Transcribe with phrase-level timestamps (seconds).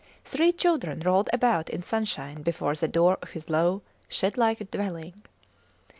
[0.25, 5.21] Three children rolled about in sunshine before the door of his low, shed like dwelling.